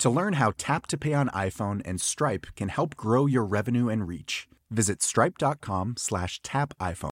To 0.00 0.10
learn 0.10 0.34
how 0.34 0.52
Tap 0.56 0.86
to 0.88 0.96
Pay 0.96 1.12
on 1.14 1.28
iPhone 1.30 1.82
and 1.84 2.00
Stripe 2.00 2.46
can 2.54 2.68
help 2.68 2.94
grow 2.94 3.26
your 3.26 3.44
revenue 3.44 3.88
and 3.88 4.06
reach, 4.06 4.46
visit 4.70 5.02
stripe.com 5.02 5.94
slash 5.98 6.40
tap 6.42 6.72
iPhone. 6.78 7.10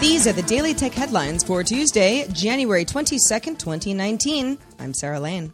These 0.00 0.26
are 0.26 0.32
the 0.32 0.42
Daily 0.42 0.74
Tech 0.74 0.92
headlines 0.92 1.42
for 1.42 1.64
Tuesday, 1.64 2.26
January 2.32 2.84
22nd, 2.84 3.58
2019. 3.58 4.58
I'm 4.78 4.92
Sarah 4.92 5.20
Lane. 5.20 5.50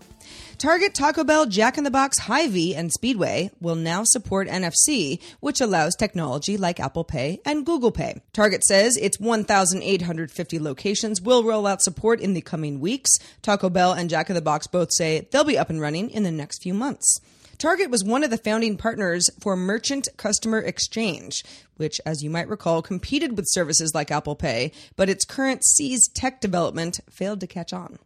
Target, 0.60 0.92
Taco 0.92 1.24
Bell, 1.24 1.46
Jack 1.46 1.78
in 1.78 1.84
the 1.84 1.90
Box, 1.90 2.18
Hy-Vee, 2.18 2.74
and 2.74 2.92
Speedway 2.92 3.50
will 3.62 3.76
now 3.76 4.02
support 4.04 4.46
NFC, 4.46 5.18
which 5.40 5.58
allows 5.58 5.96
technology 5.96 6.58
like 6.58 6.78
Apple 6.78 7.02
Pay 7.02 7.40
and 7.46 7.64
Google 7.64 7.90
Pay. 7.90 8.20
Target 8.34 8.62
says 8.64 8.98
its 8.98 9.18
1,850 9.18 10.60
locations 10.60 11.22
will 11.22 11.44
roll 11.44 11.66
out 11.66 11.80
support 11.80 12.20
in 12.20 12.34
the 12.34 12.42
coming 12.42 12.78
weeks. 12.78 13.08
Taco 13.40 13.70
Bell 13.70 13.94
and 13.94 14.10
Jack 14.10 14.28
in 14.28 14.34
the 14.34 14.42
Box 14.42 14.66
both 14.66 14.92
say 14.92 15.26
they'll 15.30 15.44
be 15.44 15.56
up 15.56 15.70
and 15.70 15.80
running 15.80 16.10
in 16.10 16.24
the 16.24 16.30
next 16.30 16.62
few 16.62 16.74
months. 16.74 17.22
Target 17.56 17.88
was 17.88 18.04
one 18.04 18.22
of 18.22 18.28
the 18.28 18.36
founding 18.36 18.76
partners 18.76 19.30
for 19.40 19.56
Merchant 19.56 20.08
Customer 20.18 20.58
Exchange, 20.58 21.42
which, 21.78 22.02
as 22.04 22.22
you 22.22 22.28
might 22.28 22.48
recall, 22.48 22.82
competed 22.82 23.34
with 23.34 23.46
services 23.48 23.92
like 23.94 24.10
Apple 24.10 24.36
Pay, 24.36 24.72
but 24.94 25.08
its 25.08 25.24
CurrentC 25.24 25.96
tech 26.12 26.42
development 26.42 27.00
failed 27.08 27.40
to 27.40 27.46
catch 27.46 27.72
on. 27.72 27.98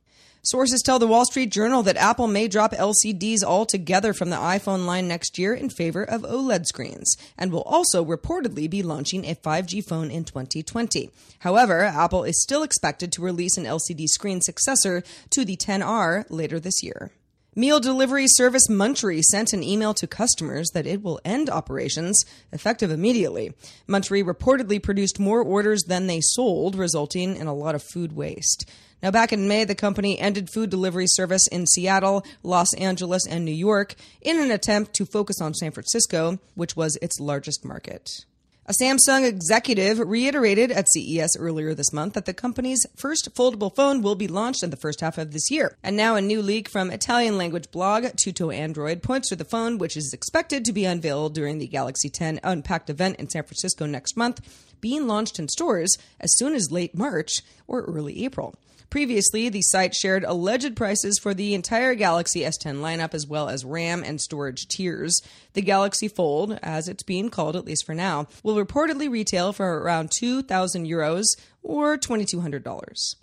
Sources 0.46 0.82
tell 0.82 0.98
the 0.98 1.06
Wall 1.06 1.24
Street 1.24 1.50
Journal 1.50 1.82
that 1.84 1.96
Apple 1.96 2.26
may 2.26 2.48
drop 2.48 2.72
LCDs 2.72 3.42
altogether 3.42 4.12
from 4.12 4.28
the 4.28 4.36
iPhone 4.36 4.84
line 4.84 5.08
next 5.08 5.38
year 5.38 5.54
in 5.54 5.70
favor 5.70 6.04
of 6.04 6.20
OLED 6.20 6.66
screens, 6.66 7.16
and 7.38 7.50
will 7.50 7.62
also 7.62 8.04
reportedly 8.04 8.68
be 8.68 8.82
launching 8.82 9.24
a 9.24 9.34
5G 9.34 9.82
phone 9.82 10.10
in 10.10 10.22
2020. 10.24 11.08
However, 11.38 11.84
Apple 11.84 12.24
is 12.24 12.42
still 12.42 12.62
expected 12.62 13.10
to 13.12 13.22
release 13.22 13.56
an 13.56 13.64
LCD 13.64 14.06
screen 14.06 14.42
successor 14.42 15.02
to 15.30 15.46
the 15.46 15.56
10R 15.56 16.26
later 16.28 16.60
this 16.60 16.82
year. 16.82 17.10
Meal 17.56 17.78
delivery 17.78 18.26
service 18.26 18.66
Munchery 18.68 19.22
sent 19.22 19.52
an 19.52 19.62
email 19.62 19.94
to 19.94 20.08
customers 20.08 20.70
that 20.74 20.88
it 20.88 21.04
will 21.04 21.20
end 21.24 21.48
operations 21.48 22.24
effective 22.52 22.90
immediately. 22.90 23.52
Munchery 23.88 24.24
reportedly 24.24 24.82
produced 24.82 25.20
more 25.20 25.40
orders 25.40 25.84
than 25.84 26.08
they 26.08 26.20
sold, 26.20 26.74
resulting 26.74 27.36
in 27.36 27.46
a 27.46 27.54
lot 27.54 27.76
of 27.76 27.82
food 27.92 28.16
waste. 28.16 28.68
Now, 29.04 29.12
back 29.12 29.32
in 29.32 29.46
May, 29.46 29.62
the 29.62 29.76
company 29.76 30.18
ended 30.18 30.50
food 30.50 30.68
delivery 30.68 31.06
service 31.06 31.46
in 31.46 31.68
Seattle, 31.68 32.24
Los 32.42 32.74
Angeles, 32.74 33.24
and 33.24 33.44
New 33.44 33.52
York 33.52 33.94
in 34.20 34.40
an 34.40 34.50
attempt 34.50 34.92
to 34.94 35.06
focus 35.06 35.40
on 35.40 35.54
San 35.54 35.70
Francisco, 35.70 36.40
which 36.56 36.74
was 36.74 36.98
its 37.00 37.20
largest 37.20 37.64
market. 37.64 38.24
A 38.66 38.72
Samsung 38.72 39.28
executive 39.28 39.98
reiterated 39.98 40.72
at 40.72 40.88
CES 40.88 41.36
earlier 41.38 41.74
this 41.74 41.92
month 41.92 42.14
that 42.14 42.24
the 42.24 42.32
company's 42.32 42.86
first 42.96 43.34
foldable 43.34 43.74
phone 43.76 44.00
will 44.00 44.14
be 44.14 44.26
launched 44.26 44.62
in 44.62 44.70
the 44.70 44.78
first 44.78 45.02
half 45.02 45.18
of 45.18 45.34
this 45.34 45.50
year. 45.50 45.76
And 45.82 45.98
now 45.98 46.16
a 46.16 46.22
new 46.22 46.40
leak 46.40 46.70
from 46.70 46.90
Italian 46.90 47.36
language 47.36 47.70
blog 47.70 48.06
Tutto 48.16 48.50
Android 48.50 49.02
points 49.02 49.28
to 49.28 49.36
the 49.36 49.44
phone, 49.44 49.76
which 49.76 49.98
is 49.98 50.14
expected 50.14 50.64
to 50.64 50.72
be 50.72 50.86
unveiled 50.86 51.34
during 51.34 51.58
the 51.58 51.66
Galaxy 51.66 52.08
10 52.08 52.40
Unpacked 52.42 52.88
event 52.88 53.16
in 53.16 53.28
San 53.28 53.42
Francisco 53.42 53.84
next 53.84 54.16
month, 54.16 54.40
being 54.80 55.06
launched 55.06 55.38
in 55.38 55.46
stores 55.48 55.98
as 56.18 56.34
soon 56.38 56.54
as 56.54 56.72
late 56.72 56.94
March 56.94 57.42
or 57.66 57.82
early 57.82 58.24
April. 58.24 58.54
Previously, 58.94 59.48
the 59.48 59.60
site 59.60 59.92
shared 59.92 60.22
alleged 60.22 60.76
prices 60.76 61.18
for 61.18 61.34
the 61.34 61.52
entire 61.52 61.96
Galaxy 61.96 62.42
S10 62.42 62.76
lineup 62.76 63.12
as 63.12 63.26
well 63.26 63.48
as 63.48 63.64
RAM 63.64 64.04
and 64.04 64.20
storage 64.20 64.68
tiers. 64.68 65.20
The 65.54 65.62
Galaxy 65.62 66.06
Fold, 66.06 66.60
as 66.62 66.86
it's 66.86 67.02
being 67.02 67.28
called 67.28 67.56
at 67.56 67.64
least 67.64 67.86
for 67.86 67.94
now, 67.96 68.28
will 68.44 68.54
reportedly 68.54 69.10
retail 69.10 69.52
for 69.52 69.80
around 69.80 70.12
2,000 70.16 70.86
euros 70.86 71.24
or 71.60 71.98
$2,200. 71.98 73.16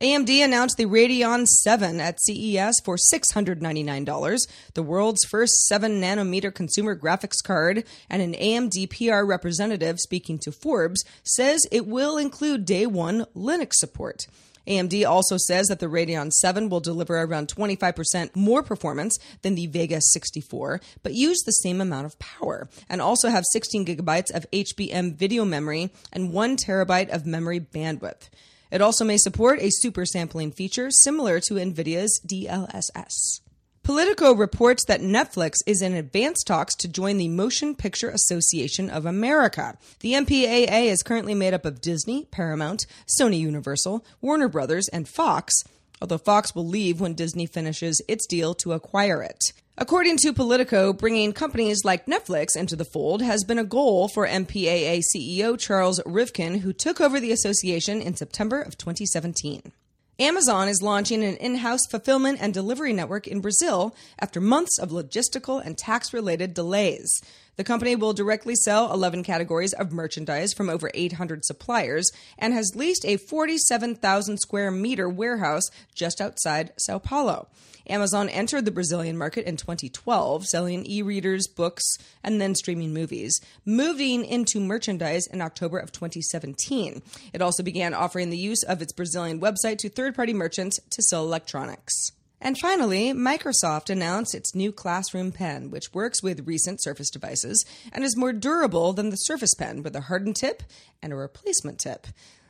AMD 0.00 0.44
announced 0.44 0.76
the 0.76 0.86
Radeon 0.86 1.46
7 1.48 1.98
at 1.98 2.20
CES 2.20 2.74
for 2.84 2.96
$699, 2.96 4.38
the 4.74 4.82
world's 4.84 5.24
first 5.24 5.66
7 5.66 6.00
nanometer 6.00 6.54
consumer 6.54 6.96
graphics 6.96 7.42
card, 7.42 7.82
and 8.08 8.22
an 8.22 8.34
AMD 8.34 8.88
PR 8.90 9.26
representative 9.26 9.98
speaking 9.98 10.38
to 10.38 10.52
Forbes 10.52 11.04
says 11.24 11.66
it 11.72 11.88
will 11.88 12.16
include 12.16 12.64
day 12.64 12.86
one 12.86 13.24
Linux 13.34 13.72
support. 13.72 14.28
AMD 14.68 15.08
also 15.08 15.36
says 15.36 15.66
that 15.68 15.80
the 15.80 15.86
Radeon 15.86 16.30
7 16.30 16.68
will 16.68 16.80
deliver 16.80 17.18
around 17.18 17.48
25% 17.48 18.36
more 18.36 18.62
performance 18.62 19.18
than 19.42 19.54
the 19.54 19.66
Vega 19.66 20.00
64, 20.00 20.80
but 21.02 21.14
use 21.14 21.38
the 21.44 21.52
same 21.52 21.80
amount 21.80 22.06
of 22.06 22.18
power, 22.18 22.68
and 22.88 23.00
also 23.00 23.28
have 23.28 23.44
16 23.52 23.86
gigabytes 23.86 24.30
of 24.34 24.50
HBM 24.52 25.16
video 25.16 25.44
memory 25.44 25.90
and 26.12 26.32
1 26.32 26.56
terabyte 26.56 27.08
of 27.08 27.26
memory 27.26 27.60
bandwidth. 27.60 28.28
It 28.70 28.82
also 28.82 29.04
may 29.04 29.16
support 29.16 29.60
a 29.62 29.70
super 29.70 30.04
sampling 30.04 30.52
feature 30.52 30.90
similar 30.90 31.40
to 31.40 31.54
NVIDIA's 31.54 32.20
DLSS. 32.26 33.40
Politico 33.88 34.34
reports 34.34 34.84
that 34.84 35.00
Netflix 35.00 35.54
is 35.66 35.80
in 35.80 35.94
advanced 35.94 36.46
talks 36.46 36.74
to 36.74 36.88
join 36.88 37.16
the 37.16 37.30
Motion 37.30 37.74
Picture 37.74 38.10
Association 38.10 38.90
of 38.90 39.06
America. 39.06 39.78
The 40.00 40.12
MPAA 40.12 40.90
is 40.90 41.02
currently 41.02 41.32
made 41.32 41.54
up 41.54 41.64
of 41.64 41.80
Disney, 41.80 42.26
Paramount, 42.26 42.84
Sony 43.18 43.38
Universal, 43.38 44.04
Warner 44.20 44.48
Brothers, 44.48 44.88
and 44.92 45.08
Fox, 45.08 45.54
although 46.02 46.18
Fox 46.18 46.54
will 46.54 46.68
leave 46.68 47.00
when 47.00 47.14
Disney 47.14 47.46
finishes 47.46 48.02
its 48.08 48.26
deal 48.26 48.52
to 48.56 48.74
acquire 48.74 49.22
it. 49.22 49.42
According 49.78 50.18
to 50.18 50.34
Politico, 50.34 50.92
bringing 50.92 51.32
companies 51.32 51.82
like 51.82 52.04
Netflix 52.04 52.48
into 52.56 52.76
the 52.76 52.84
fold 52.84 53.22
has 53.22 53.42
been 53.42 53.58
a 53.58 53.64
goal 53.64 54.08
for 54.08 54.28
MPAA 54.28 55.00
CEO 55.00 55.58
Charles 55.58 55.98
Rivkin, 56.00 56.60
who 56.60 56.74
took 56.74 57.00
over 57.00 57.18
the 57.18 57.32
association 57.32 58.02
in 58.02 58.16
September 58.16 58.60
of 58.60 58.76
2017. 58.76 59.72
Amazon 60.20 60.66
is 60.68 60.82
launching 60.82 61.22
an 61.22 61.36
in 61.36 61.54
house 61.54 61.86
fulfillment 61.88 62.38
and 62.40 62.52
delivery 62.52 62.92
network 62.92 63.28
in 63.28 63.40
Brazil 63.40 63.94
after 64.18 64.40
months 64.40 64.76
of 64.76 64.90
logistical 64.90 65.64
and 65.64 65.78
tax 65.78 66.12
related 66.12 66.54
delays. 66.54 67.22
The 67.58 67.64
company 67.64 67.96
will 67.96 68.12
directly 68.12 68.54
sell 68.54 68.92
11 68.92 69.24
categories 69.24 69.72
of 69.72 69.90
merchandise 69.90 70.54
from 70.54 70.70
over 70.70 70.92
800 70.94 71.44
suppliers 71.44 72.08
and 72.38 72.54
has 72.54 72.76
leased 72.76 73.04
a 73.04 73.16
47,000 73.16 74.38
square 74.38 74.70
meter 74.70 75.08
warehouse 75.08 75.68
just 75.92 76.20
outside 76.20 76.70
Sao 76.78 77.00
Paulo. 77.00 77.48
Amazon 77.88 78.28
entered 78.28 78.64
the 78.64 78.70
Brazilian 78.70 79.18
market 79.18 79.44
in 79.44 79.56
2012, 79.56 80.46
selling 80.46 80.86
e 80.88 81.02
readers, 81.02 81.48
books, 81.48 81.82
and 82.22 82.40
then 82.40 82.54
streaming 82.54 82.94
movies, 82.94 83.40
moving 83.64 84.24
into 84.24 84.60
merchandise 84.60 85.26
in 85.26 85.42
October 85.42 85.78
of 85.78 85.90
2017. 85.90 87.02
It 87.32 87.42
also 87.42 87.64
began 87.64 87.92
offering 87.92 88.30
the 88.30 88.38
use 88.38 88.62
of 88.62 88.80
its 88.80 88.92
Brazilian 88.92 89.40
website 89.40 89.78
to 89.78 89.88
third 89.88 90.14
party 90.14 90.32
merchants 90.32 90.78
to 90.90 91.02
sell 91.02 91.24
electronics. 91.24 92.12
And 92.40 92.56
finally, 92.58 93.12
Microsoft 93.12 93.90
announced 93.90 94.34
its 94.34 94.54
new 94.54 94.70
Classroom 94.70 95.32
Pen, 95.32 95.70
which 95.70 95.92
works 95.92 96.22
with 96.22 96.46
recent 96.46 96.82
Surface 96.82 97.10
devices 97.10 97.64
and 97.92 98.04
is 98.04 98.16
more 98.16 98.32
durable 98.32 98.92
than 98.92 99.10
the 99.10 99.16
Surface 99.16 99.54
Pen 99.54 99.82
with 99.82 99.96
a 99.96 100.02
hardened 100.02 100.36
tip 100.36 100.62
and 101.02 101.12
a 101.12 101.16
replacement 101.16 101.80
tip. 101.80 102.06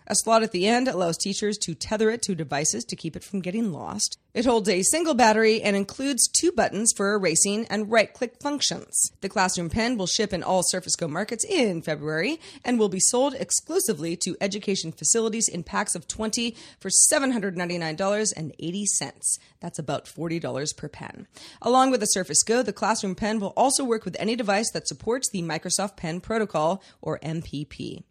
A 0.07 0.15
slot 0.15 0.43
at 0.43 0.53
the 0.53 0.67
end 0.67 0.89
allows 0.89 1.17
teachers 1.17 1.59
to 1.59 1.75
tether 1.75 2.11
it 2.11 2.23
to 2.23 2.35
devices 2.35 2.85
to 2.85 2.97
keep 2.97 3.17
it 3.17 3.25
from 3.25 3.41
getting 3.41 3.73
lost. 3.73 4.19
It 4.39 4.45
holds 4.45 4.69
a 4.69 4.85
single 4.85 5.15
battery 5.15 5.61
and 5.63 5.75
includes 5.75 6.29
two 6.29 6.53
buttons 6.53 6.93
for 6.97 7.13
erasing 7.13 7.67
and 7.69 7.91
right 7.91 8.15
click 8.15 8.41
functions. 8.41 9.11
The 9.21 9.29
Classroom 9.29 9.69
Pen 9.69 9.99
will 9.99 10.07
ship 10.07 10.33
in 10.33 10.45
all 10.45 10.63
Surface 10.63 10.95
Go 10.95 11.09
markets 11.09 11.45
in 11.45 11.83
February 11.83 12.39
and 12.65 12.79
will 12.79 12.89
be 12.89 13.01
sold 13.01 13.35
exclusively 13.35 14.15
to 14.19 14.37
education 14.41 14.93
facilities 14.93 15.49
in 15.49 15.65
packs 15.65 15.97
of 15.97 16.07
20 16.07 16.55
for 16.79 16.89
$799.80. 16.89 19.39
That's 19.59 19.81
about 19.81 20.05
$40 20.05 20.77
per 20.77 20.89
pen. 20.89 21.27
Along 21.61 21.91
with 21.91 21.99
the 21.99 22.07
Surface 22.07 22.45
Go, 22.45 22.63
the 22.63 22.73
Classroom 22.73 23.17
Pen 23.17 23.41
will 23.41 23.55
also 23.57 23.83
work 23.83 24.05
with 24.05 24.15
any 24.21 24.37
device 24.37 24.71
that 24.71 24.87
supports 24.87 25.29
the 25.29 25.43
Microsoft 25.43 25.97
Pen 25.97 26.21
Protocol, 26.21 26.81
or 27.03 27.19
MPP. 27.25 28.05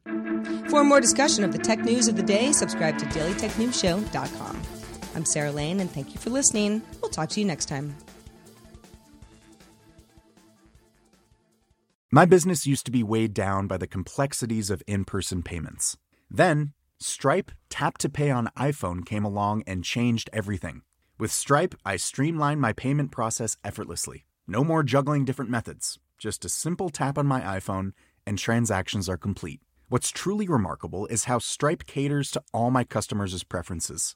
For 0.69 0.83
more 0.83 0.99
discussion 0.99 1.45
of 1.45 1.53
the 1.53 1.57
tech 1.57 1.85
news 1.85 2.09
of 2.09 2.17
the 2.17 2.21
day, 2.21 2.51
subscribe 2.51 2.97
to 2.97 3.05
dailytechnewsshow.com. 3.05 4.76
I'm 5.17 5.25
Sarah 5.25 5.51
Lane, 5.51 5.79
and 5.79 5.89
thank 5.89 6.13
you 6.13 6.19
for 6.19 6.29
listening. 6.29 6.83
We'll 7.01 7.09
talk 7.09 7.29
to 7.29 7.39
you 7.39 7.45
next 7.47 7.65
time. 7.65 7.95
My 12.11 12.25
business 12.25 12.67
used 12.67 12.85
to 12.85 12.91
be 12.91 13.01
weighed 13.01 13.33
down 13.33 13.65
by 13.65 13.77
the 13.77 13.87
complexities 13.87 14.69
of 14.69 14.83
in 14.85 15.05
person 15.05 15.41
payments. 15.41 15.97
Then, 16.29 16.73
Stripe 16.99 17.51
Tap 17.67 17.97
to 17.97 18.09
Pay 18.09 18.29
on 18.29 18.51
iPhone 18.55 19.03
came 19.03 19.25
along 19.25 19.63
and 19.65 19.83
changed 19.83 20.29
everything. 20.31 20.83
With 21.17 21.31
Stripe, 21.31 21.73
I 21.83 21.95
streamlined 21.95 22.61
my 22.61 22.71
payment 22.71 23.11
process 23.11 23.57
effortlessly. 23.63 24.25
No 24.45 24.63
more 24.63 24.83
juggling 24.83 25.25
different 25.25 25.49
methods, 25.49 25.97
just 26.19 26.45
a 26.45 26.49
simple 26.49 26.89
tap 26.89 27.17
on 27.17 27.25
my 27.25 27.41
iPhone, 27.41 27.93
and 28.27 28.37
transactions 28.37 29.09
are 29.09 29.17
complete. 29.17 29.61
What's 29.89 30.11
truly 30.11 30.47
remarkable 30.47 31.07
is 31.07 31.23
how 31.23 31.39
Stripe 31.39 31.87
caters 31.87 32.29
to 32.31 32.43
all 32.53 32.69
my 32.69 32.83
customers' 32.83 33.43
preferences. 33.43 34.15